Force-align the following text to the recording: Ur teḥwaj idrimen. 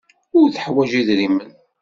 Ur 0.39 0.47
teḥwaj 0.49 0.91
idrimen. 1.01 1.49